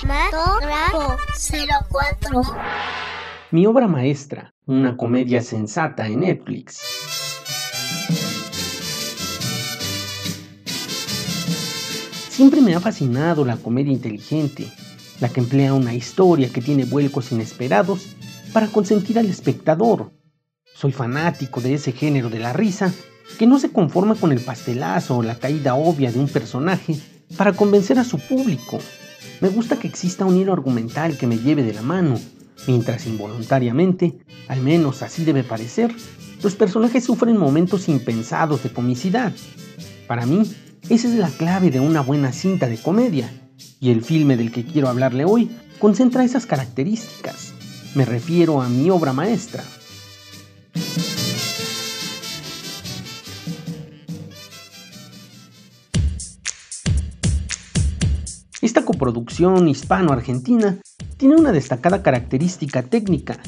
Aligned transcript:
Cinematógrafo 0.00 1.18
04. 1.90 2.42
Mi 3.50 3.66
obra 3.66 3.86
maestra, 3.86 4.54
una 4.64 4.96
comedia 4.96 5.42
sensata 5.42 6.06
en 6.06 6.20
Netflix. 6.20 6.80
Siempre 12.30 12.62
me 12.62 12.74
ha 12.74 12.80
fascinado 12.80 13.44
la 13.44 13.58
comedia 13.58 13.92
inteligente, 13.92 14.72
la 15.20 15.28
que 15.28 15.40
emplea 15.40 15.74
una 15.74 15.92
historia 15.92 16.48
que 16.48 16.62
tiene 16.62 16.86
vuelcos 16.86 17.30
inesperados 17.32 18.08
para 18.54 18.68
consentir 18.68 19.18
al 19.18 19.26
espectador. 19.26 20.12
Soy 20.74 20.92
fanático 20.92 21.60
de 21.60 21.74
ese 21.74 21.92
género 21.92 22.30
de 22.30 22.38
la 22.38 22.54
risa 22.54 22.90
que 23.38 23.46
no 23.46 23.58
se 23.58 23.70
conforma 23.70 24.14
con 24.14 24.32
el 24.32 24.40
pastelazo 24.40 25.18
o 25.18 25.22
la 25.22 25.38
caída 25.38 25.74
obvia 25.74 26.10
de 26.10 26.20
un 26.20 26.28
personaje 26.28 26.96
para 27.36 27.52
convencer 27.52 27.98
a 27.98 28.04
su 28.04 28.18
público. 28.18 28.78
Me 29.40 29.48
gusta 29.48 29.78
que 29.78 29.88
exista 29.88 30.26
un 30.26 30.36
hilo 30.36 30.52
argumental 30.52 31.16
que 31.16 31.26
me 31.26 31.38
lleve 31.38 31.62
de 31.62 31.72
la 31.72 31.82
mano, 31.82 32.20
mientras 32.66 33.06
involuntariamente, 33.06 34.18
al 34.48 34.60
menos 34.60 35.02
así 35.02 35.24
debe 35.24 35.44
parecer, 35.44 35.94
los 36.42 36.54
personajes 36.54 37.04
sufren 37.04 37.38
momentos 37.38 37.88
impensados 37.88 38.62
de 38.62 38.70
comicidad. 38.70 39.32
Para 40.06 40.26
mí, 40.26 40.42
esa 40.90 41.08
es 41.08 41.14
la 41.14 41.30
clave 41.30 41.70
de 41.70 41.80
una 41.80 42.02
buena 42.02 42.32
cinta 42.32 42.68
de 42.68 42.76
comedia, 42.76 43.32
y 43.80 43.90
el 43.90 44.02
filme 44.02 44.36
del 44.36 44.52
que 44.52 44.64
quiero 44.64 44.88
hablarle 44.88 45.24
hoy 45.24 45.50
concentra 45.78 46.22
esas 46.22 46.44
características. 46.44 47.54
Me 47.94 48.04
refiero 48.04 48.60
a 48.60 48.68
mi 48.68 48.90
obra 48.90 49.14
maestra. 49.14 49.64
Esta 59.00 59.06
coproducción 59.06 59.66
hispano-argentina 59.66 60.76
tiene 61.16 61.34
una 61.34 61.52
destacada 61.52 62.02
característica 62.02 62.82
técnica 62.82 63.38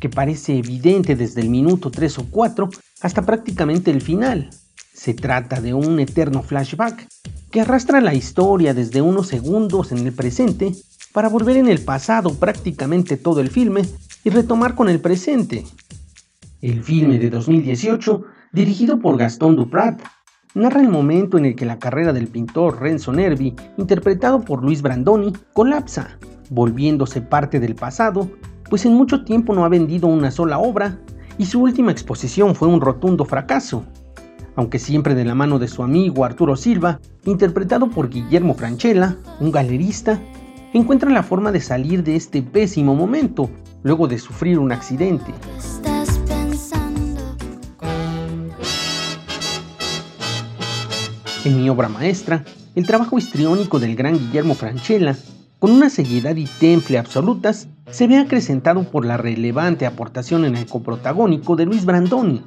que 0.00 0.08
parece 0.08 0.58
evidente 0.58 1.14
desde 1.14 1.42
el 1.42 1.48
minuto 1.48 1.92
3 1.92 2.18
o 2.18 2.26
4 2.28 2.68
hasta 3.00 3.22
prácticamente 3.22 3.92
el 3.92 4.02
final. 4.02 4.50
Se 4.92 5.14
trata 5.14 5.60
de 5.60 5.74
un 5.74 6.00
eterno 6.00 6.42
flashback 6.42 7.06
que 7.52 7.60
arrastra 7.60 8.00
la 8.00 8.14
historia 8.14 8.74
desde 8.74 9.00
unos 9.00 9.28
segundos 9.28 9.92
en 9.92 9.98
el 9.98 10.12
presente 10.12 10.72
para 11.12 11.28
volver 11.28 11.56
en 11.56 11.68
el 11.68 11.84
pasado 11.84 12.34
prácticamente 12.34 13.16
todo 13.16 13.40
el 13.40 13.48
filme 13.48 13.82
y 14.24 14.30
retomar 14.30 14.74
con 14.74 14.88
el 14.88 14.98
presente. 14.98 15.66
El 16.62 16.82
filme 16.82 17.20
de 17.20 17.30
2018, 17.30 18.24
dirigido 18.52 18.98
por 18.98 19.16
Gastón 19.16 19.54
Duprat, 19.54 20.02
narra 20.54 20.80
el 20.80 20.88
momento 20.88 21.38
en 21.38 21.44
el 21.44 21.54
que 21.54 21.64
la 21.64 21.78
carrera 21.78 22.12
del 22.12 22.28
pintor 22.28 22.80
Renzo 22.80 23.12
Nervi, 23.12 23.54
interpretado 23.76 24.40
por 24.40 24.62
Luis 24.62 24.82
Brandoni, 24.82 25.32
colapsa, 25.52 26.18
volviéndose 26.50 27.20
parte 27.20 27.60
del 27.60 27.74
pasado, 27.74 28.28
pues 28.68 28.84
en 28.84 28.94
mucho 28.94 29.24
tiempo 29.24 29.54
no 29.54 29.64
ha 29.64 29.68
vendido 29.68 30.08
una 30.08 30.30
sola 30.30 30.58
obra 30.58 30.98
y 31.38 31.46
su 31.46 31.60
última 31.60 31.92
exposición 31.92 32.54
fue 32.54 32.68
un 32.68 32.80
rotundo 32.80 33.24
fracaso. 33.24 33.84
Aunque 34.56 34.78
siempre 34.78 35.14
de 35.14 35.24
la 35.24 35.34
mano 35.34 35.58
de 35.58 35.68
su 35.68 35.82
amigo 35.82 36.24
Arturo 36.24 36.56
Silva, 36.56 37.00
interpretado 37.24 37.88
por 37.88 38.10
Guillermo 38.10 38.54
Franchella, 38.54 39.16
un 39.38 39.52
galerista, 39.52 40.20
encuentra 40.72 41.10
la 41.10 41.22
forma 41.22 41.52
de 41.52 41.60
salir 41.60 42.02
de 42.02 42.16
este 42.16 42.42
pésimo 42.42 42.94
momento 42.94 43.50
luego 43.82 44.08
de 44.08 44.18
sufrir 44.18 44.58
un 44.58 44.72
accidente. 44.72 45.32
En 51.50 51.56
mi 51.56 51.68
obra 51.68 51.88
maestra, 51.88 52.44
el 52.76 52.86
trabajo 52.86 53.18
histriónico 53.18 53.80
del 53.80 53.96
gran 53.96 54.16
Guillermo 54.16 54.54
Franchella, 54.54 55.16
con 55.58 55.72
una 55.72 55.90
seriedad 55.90 56.36
y 56.36 56.44
temple 56.44 56.96
absolutas, 56.96 57.66
se 57.90 58.06
ve 58.06 58.18
acrecentado 58.18 58.84
por 58.84 59.04
la 59.04 59.16
relevante 59.16 59.84
aportación 59.84 60.44
en 60.44 60.54
el 60.54 60.66
coprotagónico 60.66 61.56
de 61.56 61.66
Luis 61.66 61.84
Brandoni, 61.84 62.44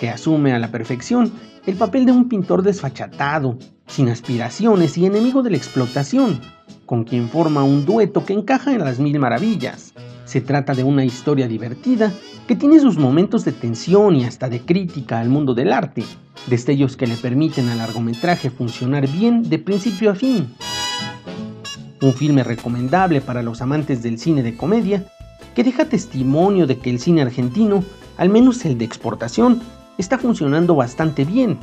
que 0.00 0.10
asume 0.10 0.52
a 0.52 0.58
la 0.58 0.72
perfección 0.72 1.30
el 1.66 1.76
papel 1.76 2.04
de 2.04 2.10
un 2.10 2.28
pintor 2.28 2.64
desfachatado, 2.64 3.58
sin 3.86 4.08
aspiraciones 4.08 4.98
y 4.98 5.06
enemigo 5.06 5.44
de 5.44 5.50
la 5.50 5.58
explotación, 5.58 6.40
con 6.84 7.04
quien 7.04 7.28
forma 7.28 7.62
un 7.62 7.86
dueto 7.86 8.24
que 8.24 8.32
encaja 8.32 8.72
en 8.72 8.80
las 8.80 8.98
mil 8.98 9.20
maravillas. 9.20 9.94
Se 10.24 10.40
trata 10.40 10.74
de 10.74 10.82
una 10.82 11.04
historia 11.04 11.46
divertida 11.46 12.12
que 12.46 12.56
tiene 12.56 12.80
sus 12.80 12.98
momentos 12.98 13.44
de 13.44 13.52
tensión 13.52 14.16
y 14.16 14.24
hasta 14.24 14.48
de 14.48 14.60
crítica 14.60 15.20
al 15.20 15.28
mundo 15.28 15.54
del 15.54 15.72
arte, 15.72 16.04
destellos 16.48 16.96
que 16.96 17.06
le 17.06 17.16
permiten 17.16 17.68
al 17.68 17.78
largometraje 17.78 18.50
funcionar 18.50 19.08
bien 19.08 19.48
de 19.48 19.58
principio 19.58 20.10
a 20.10 20.14
fin. 20.14 20.52
Un 22.00 22.12
filme 22.12 22.42
recomendable 22.42 23.20
para 23.20 23.42
los 23.42 23.62
amantes 23.62 24.02
del 24.02 24.18
cine 24.18 24.42
de 24.42 24.56
comedia, 24.56 25.06
que 25.54 25.62
deja 25.62 25.84
testimonio 25.84 26.66
de 26.66 26.78
que 26.78 26.90
el 26.90 26.98
cine 26.98 27.22
argentino, 27.22 27.84
al 28.16 28.28
menos 28.28 28.64
el 28.64 28.76
de 28.76 28.84
exportación, 28.84 29.60
está 29.98 30.18
funcionando 30.18 30.74
bastante 30.74 31.24
bien. 31.24 31.58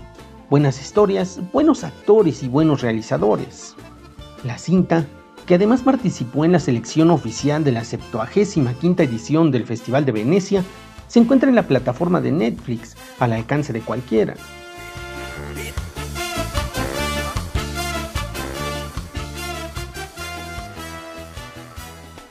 Buenas 0.50 0.82
historias, 0.82 1.40
buenos 1.52 1.84
actores 1.84 2.42
y 2.42 2.48
buenos 2.48 2.82
realizadores. 2.82 3.76
La 4.46 4.58
cinta, 4.58 5.06
que 5.50 5.56
además 5.56 5.82
participó 5.82 6.46
en 6.46 6.52
la 6.52 6.60
selección 6.60 7.10
oficial 7.10 7.64
de 7.64 7.72
la 7.72 7.84
75 7.84 9.02
edición 9.02 9.50
del 9.50 9.66
Festival 9.66 10.06
de 10.06 10.12
Venecia, 10.12 10.64
se 11.08 11.18
encuentra 11.18 11.50
en 11.50 11.56
la 11.56 11.64
plataforma 11.64 12.22
de 12.22 12.32
Netflix 12.32 12.96
al 13.18 13.34
alcance 13.34 13.74
de 13.74 13.82
cualquiera. 13.82 14.36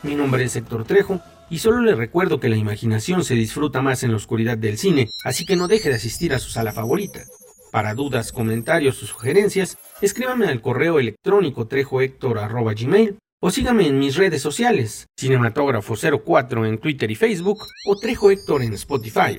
Mi 0.05 0.15
nombre 0.15 0.45
es 0.45 0.55
Héctor 0.55 0.85
Trejo 0.85 1.21
y 1.51 1.59
solo 1.59 1.81
le 1.81 1.97
recuerdo 1.97 2.39
que 2.39 2.49
la 2.49 2.57
imaginación 2.57 3.25
se 3.25 3.35
disfruta 3.35 3.83
más 3.83 4.05
en 4.05 4.13
la 4.13 4.17
oscuridad 4.17 4.57
del 4.57 4.79
cine, 4.79 5.11
así 5.25 5.45
que 5.45 5.57
no 5.57 5.67
deje 5.67 5.89
de 5.89 5.97
asistir 5.97 6.35
a 6.35 6.39
su 6.39 6.51
sala 6.51 6.71
favorita. 6.71 7.25
Para 7.71 7.95
dudas, 7.95 8.33
comentarios 8.33 9.03
o 9.03 9.07
sugerencias, 9.07 9.77
escríbame 10.01 10.47
al 10.47 10.61
correo 10.61 10.99
electrónico 10.99 11.67
trejohector.gmail 11.67 13.19
o 13.41 13.51
sígame 13.51 13.87
en 13.87 13.99
mis 13.99 14.17
redes 14.17 14.43
sociales, 14.43 15.07
Cinematógrafo04 15.21 16.67
en 16.67 16.79
Twitter 16.79 17.11
y 17.11 17.15
Facebook 17.15 17.65
o 17.87 17.97
Trejo 17.97 18.31
Héctor 18.31 18.63
en 18.63 18.75
Spotify. 18.75 19.39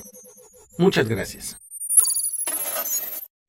Muchas 0.78 1.10
gracias. 1.10 1.58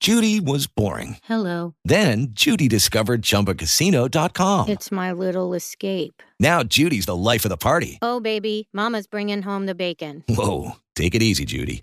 Judy 0.00 0.40
was 0.40 0.66
boring. 0.66 1.18
Hello. 1.24 1.74
Then 1.84 2.28
Judy 2.32 2.68
discovered 2.68 3.20
ChumbaCasino.com. 3.20 4.68
It's 4.70 4.90
my 4.90 5.12
little 5.12 5.52
escape. 5.52 6.22
Now 6.40 6.62
Judy's 6.62 7.04
the 7.04 7.14
life 7.14 7.44
of 7.44 7.50
the 7.50 7.58
party. 7.58 7.98
Oh, 8.00 8.18
baby, 8.18 8.68
Mama's 8.72 9.06
bringing 9.06 9.42
home 9.42 9.66
the 9.66 9.74
bacon. 9.74 10.24
Whoa, 10.26 10.76
take 10.96 11.14
it 11.14 11.22
easy, 11.22 11.44
Judy. 11.44 11.82